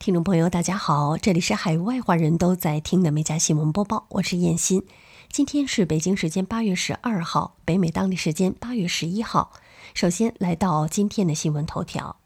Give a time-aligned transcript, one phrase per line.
[0.00, 4.82] 听众朋友，大家好，这里是海外华人都在听的《美家新闻播报》，我是燕欣。
[5.30, 9.52] 今天是北京时间八月十二号，北美当地时间八月十一号。
[9.92, 12.16] 首先来到今天的新闻头条：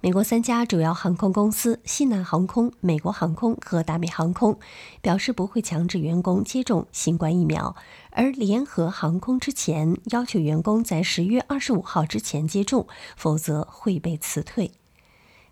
[0.00, 4.56] 美国三家主要航空公司西南航空、美国航空和达美航空
[5.00, 7.74] 表示不会强制员工接种新冠疫苗，
[8.12, 12.86] 而联合航空之前要求员工在十月二十五号之前接种，
[13.16, 14.70] 否则会被辞退。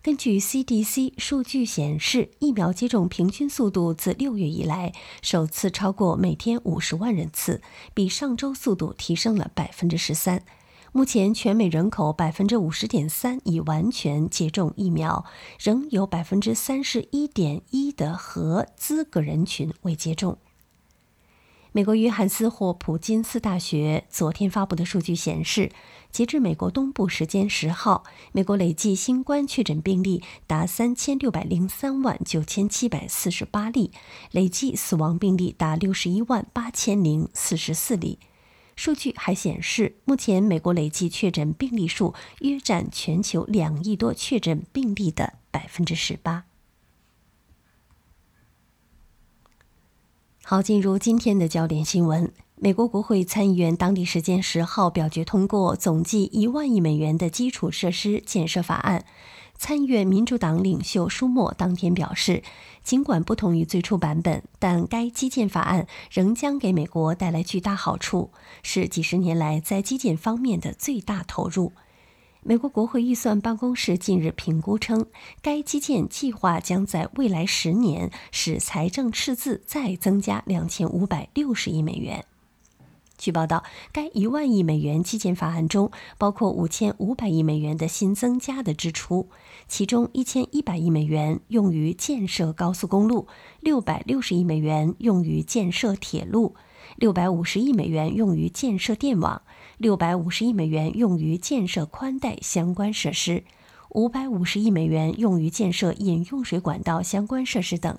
[0.03, 7.63] 根据 CDC 数据显示，疫苗接种平均速度自六月以来首次超过每天五十万人次，
[7.95, 10.43] 比上周速度提升了百分之十三。
[10.91, 15.25] 目前，全美人口百分之五十点三已完全接种疫苗，
[15.61, 20.37] 仍有百分之三十一点一的合资格人群未接种。
[21.75, 25.73] 美国约翰斯霍普金斯大学昨天发布的数据显示，
[26.11, 33.91] 截至美国东部时间十号，美国累计新冠确诊病例达三千六百零三万九千七百四十八例，
[34.33, 38.19] 累计死亡病例达六十一万八千零四十四例。
[38.77, 46.45] 数据还显示，目前美国累计确诊病例数约占全球两亿多确诊病例的百分之十八。
[50.53, 52.31] 好，进入今天的焦点新闻。
[52.57, 59.07] 美国国会参议院当地时间十号表决通过总计一万亿美元的基础设施建设法案。
[59.57, 62.43] 参议院民主党领袖舒默当天表示，
[62.85, 68.31] 尽管不同于最初版本，但该基建法案仍将给美国带来巨大好处，
[68.63, 71.73] 是几十年来在基建方面的最大投入。
[72.45, 75.07] 美国国会预算办公室近日评估称，
[75.41, 82.25] 该基建计划将在未来十年使财政赤字再增加两千五百六十亿美元。
[83.17, 89.29] 据报道，该一万亿美元基建法案中包括五千五百亿美元的新增加的支出，
[89.69, 93.29] 其中一千一百亿美元用于建设高速公路，
[93.61, 96.57] 六百六十亿美元用于建设铁路，
[96.97, 99.43] 六百五十亿美元用于建设电网。
[99.79, 103.45] 六百五十亿美元用于建设宽带相关设施，
[103.91, 107.99] 五百五十亿美元用于建设饮用水管道相关设施等。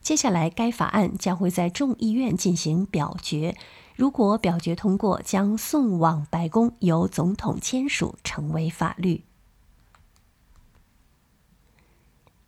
[0.00, 3.56] 接下来，该法案将会在众议院进行表决，
[3.96, 9.22] 如果表决通过，将送往白宫由总统签署，成为法律。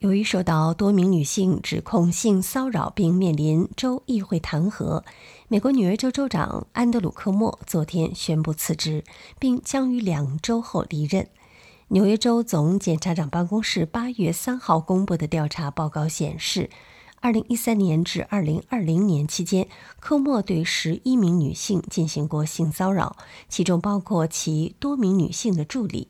[0.06, 5.02] 由于受到多名女性指控性骚扰，并面临州议会弹劾，
[5.48, 9.02] 美国纽约州州长安德鲁·科莫昨天宣布辞职，
[9.40, 11.26] 并将于两周后离任。
[11.88, 16.70] 纽约州总检察长办公室八月三号公布的调查报告显示，
[17.20, 19.66] 二零一三年至二零二零年期间，
[19.98, 23.16] 科莫对十一名女性进行过性骚扰，
[23.48, 26.06] 其中包括其多名女性的助理。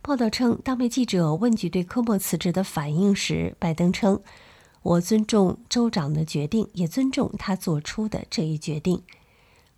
[0.00, 4.22] 报道称，当被记者问及对科莫辞职的反应时，拜登称
[4.82, 9.02] ：“我尊重州长的决定，也尊重他做出的这一决定。”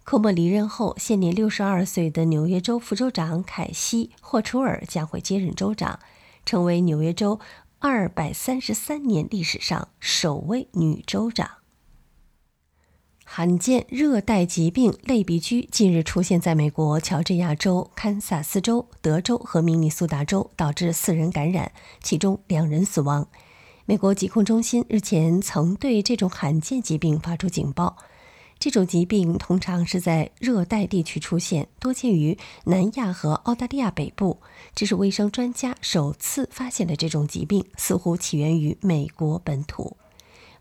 [0.05, 5.99] 科莫离任后，现年六十二岁的纽约州副州长凯西·霍楚尔将会接任州长，
[6.47, 7.41] 成为纽约州
[7.79, 11.60] 二百三十三年历史上首位女州长。
[13.33, 21.71] 罕见热带疾病类鼻疽近日出现在美国乔治亚州、堪萨斯州、德州和明尼苏达州，导致四人感染，
[22.03, 23.29] 其中两人死亡。
[23.85, 27.99] 美国疾控中心日前曾对这种罕见疾病发出警报。
[28.59, 34.41] 这种疾病通常是在热带地区出现，多见于南亚和澳大利亚北部。
[34.75, 39.97] 这是卫生专家首次发现的这种疾病，似乎起源于美国本土。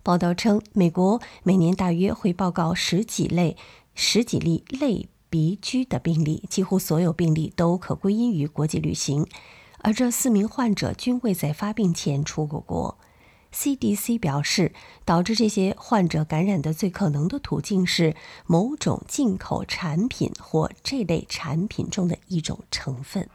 [0.02, 3.58] 报道称，美国每年大约会报告十几类、
[3.94, 9.28] 十几例类鼻疽的病例，几乎所有病例都可归因于国际旅行，
[9.80, 12.98] 而这四名患者均未在发病前出过国。
[13.52, 14.74] CDC 表示，
[15.04, 18.16] 导致这些患者感染的最可能的途径是
[18.46, 23.28] 某种进口产品或这类产品中的一种成分。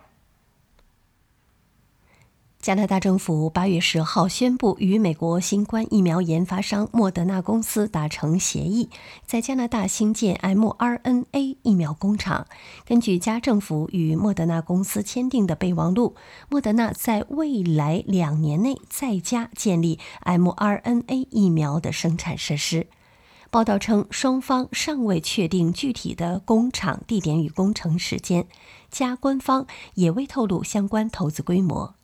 [2.65, 8.89] 加拿大政府八月十号宣布与美国新冠疫苗研发商莫德纳公司达成协议，
[9.27, 12.47] 在加拿大新建 mRNA 疫苗工厂。
[12.87, 16.15] 根据加政府与莫德纳公司签订的备忘录，
[16.49, 22.87] 莫德纳在未来两年内在加建立 mRNA 疫苗的生产设施。
[23.51, 28.47] 报道称，双方尚未确定具体的工厂地点与工程时间，
[28.91, 29.67] 加官方
[29.97, 31.95] 也未透露相关投资规模。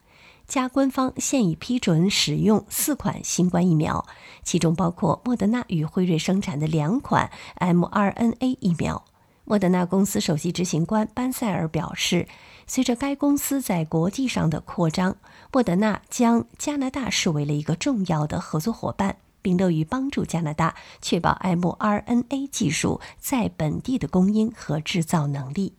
[0.50, 4.04] 加官方现已批准使用四款新冠疫苗，
[4.42, 7.30] 其中包括莫德纳与辉瑞生产的两款
[7.60, 9.04] mRNA 疫苗。
[9.44, 12.26] 莫德纳公司首席执行官班塞尔表示，
[12.66, 15.16] 随着该公司在国际上的扩张，
[15.52, 25.74] 莫德纳将加拿大视为了一个重要的合作伙伴，并乐于帮助加拿大确保 mRNA 技术在本地的供应和制造能力。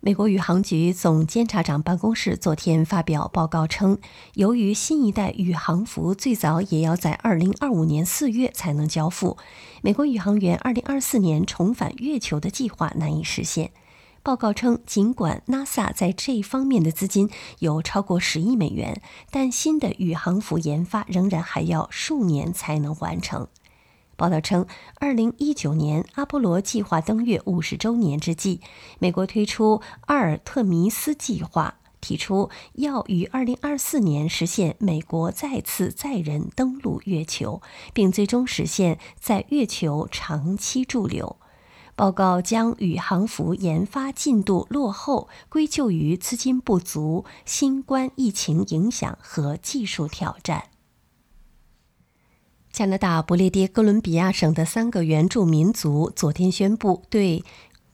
[0.00, 3.98] 美国宇航局总监察长办公室昨天发表报告称，
[4.34, 9.36] 由于新一代宇航服最早也要在2025年4月才能交付，
[9.82, 13.72] 美国宇航员2024年重返月球的计划难以实现。
[14.22, 17.28] 报告称，尽管 NASA 在这一方面的资金
[17.58, 19.02] 有超过十亿美元，
[19.32, 23.48] 但新的宇航服研发仍然还要数年才能完成。
[24.18, 24.66] 报道称，
[24.96, 28.60] 二零一九年阿波罗计划登月五十周年之际，
[28.98, 37.62] 美国推出阿尔特弥斯计划，提出要于二零二四年实现美国再次载人登陆月球，
[37.94, 41.36] 并最终实现在月球长期驻留。
[41.94, 50.64] 报告将宇航服研发进度落后归咎于资金不足、新冠疫情影响和技术挑战。
[52.70, 57.42] 加拿大不列颠哥伦比亚省的三个原住民族昨天宣布，对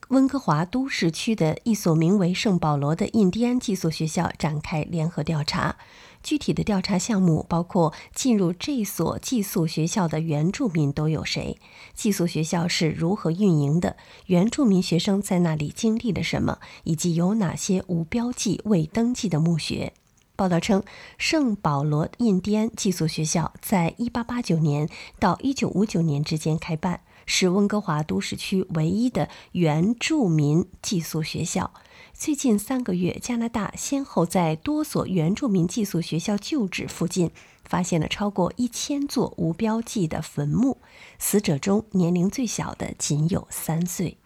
[0.09, 5.77] 温哥华都市区的一所名为圣保罗的印第安寄宿学校展开联合调查。
[6.23, 11.59] 具体的调查项目包括进入这所寄宿学校的原住民都有谁，
[11.95, 19.93] 寄宿学校是如何运营的，原住民学生在那里经历了什么，以及有哪些无标记未登记的墓穴。
[20.37, 20.83] 报道称，
[21.17, 24.89] 圣保罗印第安寄宿学校在1889年
[25.21, 31.73] 到1959年之间开办，是温哥华都市区唯一的原住民寄宿学校。
[32.13, 37.31] 最近三个月，加拿大先后在多所原住民寄宿学校旧址附近
[37.65, 40.79] 发现了超过一千座无标记的坟墓，
[41.19, 44.19] 死者中年龄最小的仅有三岁。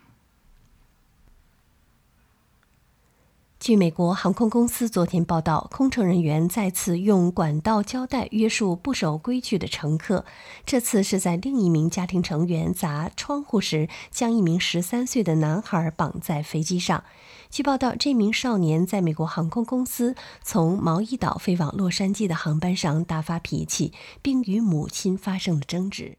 [3.60, 10.24] 据美国航空公司昨天报道，空乘人员再次用管道胶带约束不守规矩的乘客。
[10.64, 17.02] 这次是在另一名家庭成员砸窗户时，将一名十三岁的男孩绑在飞机上。
[17.50, 20.14] 据报道，这名少年在美国航空公司
[20.44, 26.16] 从毛伊岛飞往洛杉矶的航班上大发脾气，并与母亲发生了争执。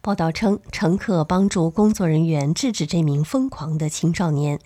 [0.00, 4.58] 报道称，乘客帮助工作人员制止这名疯狂的青少年。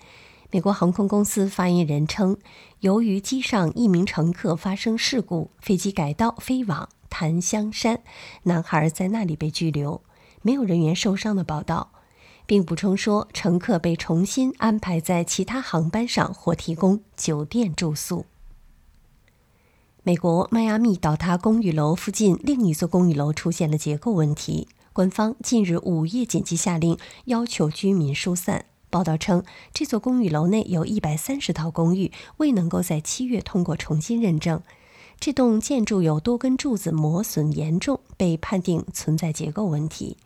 [0.51, 2.35] 美国航空公司发言人称，
[2.79, 8.01] 由于机上一名乘客发生事故，飞机改道飞往檀香山，
[8.43, 10.01] 男孩在那里被拘留，
[10.41, 11.91] 没有人员受伤的报道，
[12.47, 18.25] 并补充说，乘客被重新安排在其他航班上或提供酒店住宿。
[20.01, 28.65] 美国迈阿密倒塌公寓楼附近另一座公寓楼出现了结构问题，官方近日午夜紧急下令，要求居民疏散。
[28.89, 29.43] 报道称，
[29.73, 34.61] 这座公寓楼内有一百三十套公寓未能够在七月通过重新认证。
[35.19, 40.17] 这栋建筑有多根柱子磨损严重，被判定存在结构问题。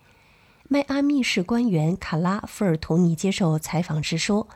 [0.69, 4.47] 迈阿密市官员卡拉·菲尔图尼接受采访时说：“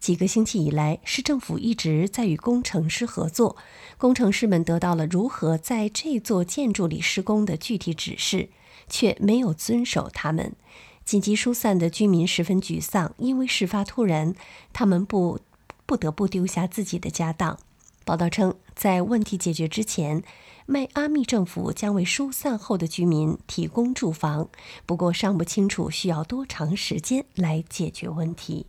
[0.00, 3.56] 几个星期以来，市政府一直在与工程师合作，
[3.98, 8.48] 工程师们得到了如何在这座建筑里施工的具体指示，
[8.88, 10.54] 却没有遵守他们。”
[11.10, 14.32] 紧急疏散的居民十分沮丧，因为事发突然，
[14.72, 15.40] 他们不
[15.84, 17.58] 不得不丢下自己的家当。
[18.04, 20.22] 报道称，在问题解决之前，
[20.66, 24.50] 迈阿密政府将为疏散后的居民提供住房，
[24.86, 28.66] 不过尚不清楚需要多长时间来解决问题。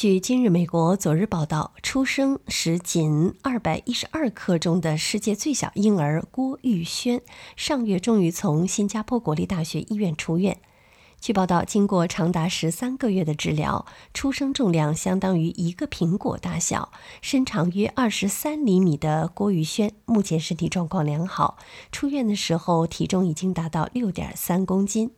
[0.00, 7.20] 据今日美国昨日报道，出生时仅二百一十二克重的世界最小婴儿郭玉轩，
[7.54, 10.58] 上月终于从新加坡国立大学医院出院。
[11.20, 16.90] 据报道，经过长达十三个月的治疗，出生重量相当于一个苹果大小、
[17.20, 21.58] 身长约二十三厘米的郭玉轩，目前身体状况良好。
[21.92, 25.10] 出院的时候，体重已经达到六点三公斤。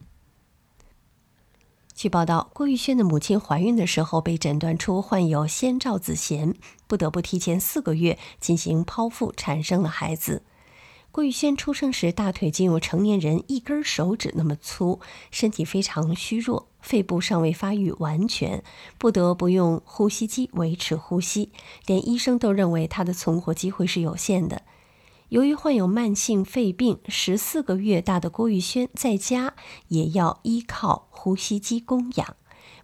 [1.94, 6.54] 据报道，郭玉轩的母亲怀孕的时候被诊断出患有先兆子痫，
[6.86, 10.42] 不得不提前四个月进行剖腹，产生了孩子。
[11.12, 14.98] 郭玉轩出生时大腿仅有成年人一根手指那么粗，
[15.30, 18.64] 身体非常虚弱，肺部尚未发育完全，
[18.96, 21.50] 不得不用呼吸机维持呼吸，
[21.86, 24.62] 连医生都认为他的存活机会是有限的。
[25.32, 29.54] 由于患有慢性肺病，十四个月大的郭玉轩在家
[29.88, 32.36] 也要依靠呼吸机供氧。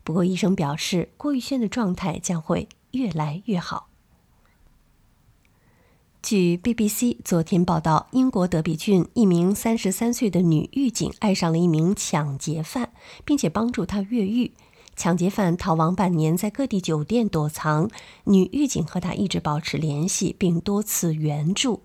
[0.03, 3.91] 不过，医生表示郭玉轩的状态将会越来越好。
[6.23, 12.95] 据 BBC 昨天报道，英国德比郡一名三十三岁的女狱警爱上了一名抢劫犯，
[13.27, 14.55] 并且帮助他越狱。
[14.97, 17.91] 抢劫犯逃亡半年，在各地酒店躲藏，
[18.25, 21.83] 女狱警和他一直保持联系，并多次援助。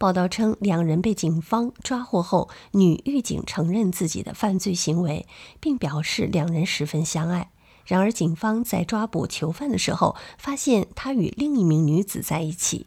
[0.00, 5.26] 报道称，两人被警方抓获后，女狱警承认自己的犯罪行为，
[5.60, 7.50] 并表示两人十分相爱。
[7.84, 12.86] 然而，警方在抓捕囚犯的时候，发现他与另一名女子在一起。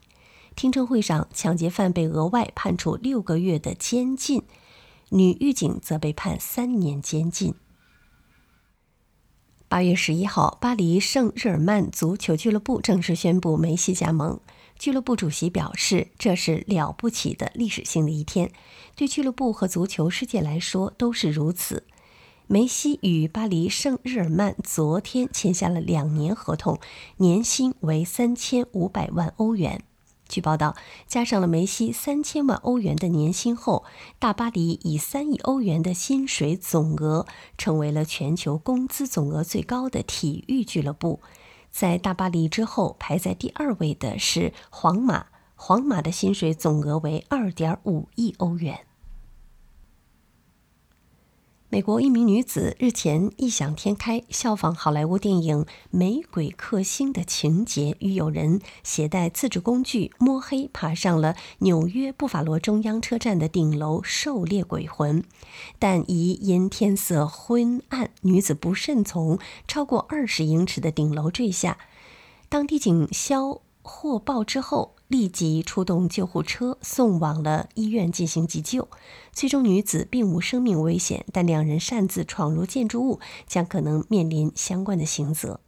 [0.56, 4.42] 听证会上，抢劫犯被额外判处六个月的监禁，
[5.10, 7.54] 女狱警则被判三年监禁。
[9.68, 14.40] 八月十一号，巴黎圣日耳曼足球俱乐部正式宣布梅西加盟。
[14.84, 18.52] 俱乐部主席表示，这是了不起的历史性的一天，
[18.98, 21.86] 对俱乐部和足球世界来说都是如此。
[22.48, 26.82] 梅西与巴黎圣日耳曼昨天签下了两年合同，
[27.16, 29.86] 年薪为三千五百万欧元。
[30.28, 30.76] 据报道，
[31.08, 33.86] 加上了梅西三千万欧元的年薪后，
[34.20, 37.26] 大巴黎以三亿欧元的薪水总额，
[37.58, 41.22] 成为了全球工资总额最高的体育俱乐部。
[41.74, 45.26] 在大巴黎之后，排在第二位的是皇马，
[45.56, 48.86] 皇马的薪水总额为二点五亿欧元。
[51.74, 65.24] 美国一名女子日前异想天开，效仿好莱坞电影《美鬼克星》的情节，与友人携带自制工具，摸黑爬上了纽约布法罗中央车站的顶楼，狩猎鬼魂。
[65.80, 71.80] 但疑因天色昏暗，女子不慎从超过二十英尺的顶楼坠下。
[72.50, 74.96] 当地警消获报之后。
[75.10, 78.88] 立即出动救护车送往了医院进行急救，
[79.32, 85.60] 最终女子并无生命危险，但两人擅自闯入建筑物，将可能面临相关的刑责。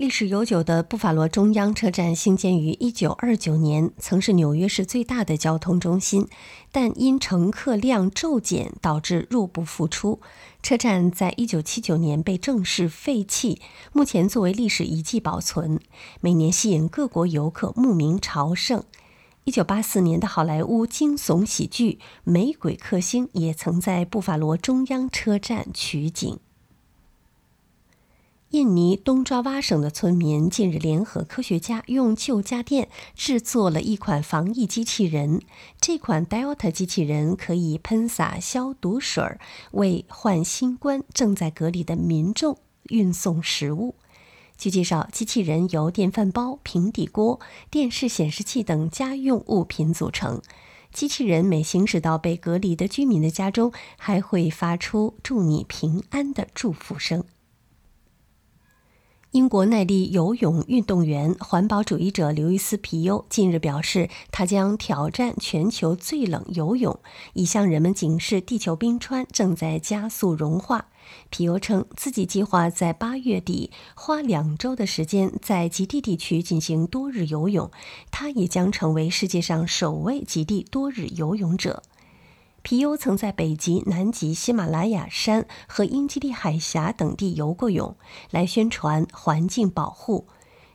[0.00, 6.26] 历史悠久的布法罗中央车站兴建于1929年，曾是纽约市最大的交通中心，
[6.72, 10.18] 但因乘客量骤减导致入不敷出。
[10.62, 13.60] 车站在1979年被正式废弃，
[13.92, 15.78] 目前作为历史遗迹保存，
[16.22, 18.82] 每年吸引各国游客慕名朝圣。
[19.44, 21.92] 1984年的好莱坞惊悚喜剧
[22.24, 26.38] 《美鬼克星》也曾在布法罗中央车站取景。
[28.50, 35.40] 印尼东爪哇省的村民近日联合科学家，用旧家电制作了一款防疫机器人。
[35.80, 39.38] 这款 Delta 机器人可以喷洒消毒水儿，
[39.70, 43.94] 为患新冠正在隔离的民众运送食物。
[44.58, 47.38] 据介绍，机器人由电饭煲、平底锅、
[47.70, 50.42] 电视显示器等家用物品组成。
[50.92, 57.22] 机器人每行驶到被隔离的居民的家中，还会发出“祝你平安”的祝福声。
[59.32, 66.98] 英国耐力游泳运动员、环保主义者刘易斯·皮尤近日表示，他将挑战全球最冷游泳，
[67.34, 70.86] 以向人们警示地球冰川正在加速融化。
[71.28, 77.70] 皮尤称自己计划在八月底花两周的时间在极地地区进行多日游泳，
[78.10, 81.84] 他也将成为世界上首位极地多日游泳者。
[82.62, 87.96] 皮尤曾在北极、南极、喜马拉雅山和英吉利海峡等地游过泳，
[88.30, 90.28] 来宣传环境保护。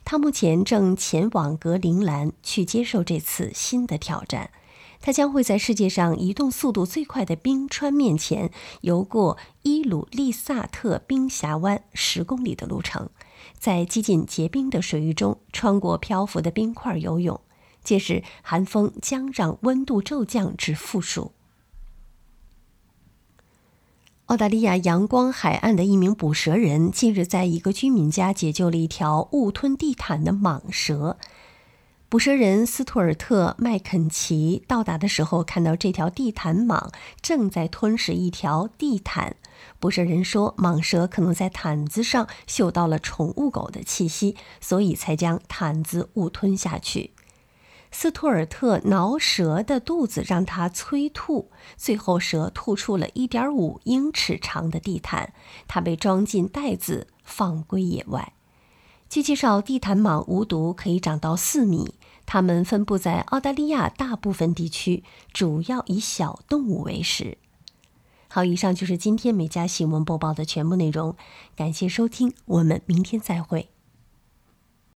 [0.04, 4.50] 他目前正前往格陵兰去接受这次新的挑战。
[5.02, 8.50] 他将会在世界上移动速度最快的冰川面前
[8.82, 13.10] 游过伊鲁利萨特冰峡湾十公里的路程，
[13.60, 17.40] 在接近结冰的水域中穿过漂浮的冰块游泳。
[17.84, 21.34] 届时，寒风将让温度骤降至负数。
[24.28, 31.18] 澳大利亚阳光海岸的一名捕蛇人近日在一个居民家解救了一条误吞地毯的蟒蛇。
[32.10, 36.90] 捕蛇人斯图尔特·麦肯齐到达的时候，看到这条地毯蟒
[37.22, 39.36] 正在吞食一条地毯。
[39.80, 47.12] 捕蛇人说，蟒蛇可能在毯子上嗅到了宠物狗的气息，所以才将毯子误吞下去。
[47.98, 55.32] 斯图尔特挠蛇的肚子，让它催吐，最后蛇吐出了一点五英尺长的地毯，
[55.66, 58.34] 它被装进袋子放归野外。
[59.08, 61.96] 据介绍，地毯蟒无毒，可以长到四米。
[62.26, 67.38] 它们分布在澳大利亚大部分地区，主要以小动物为食。
[68.28, 71.16] 好，以上就是今天美家新闻播报的全部内容，
[71.56, 73.70] 感谢收听，我们明天再会。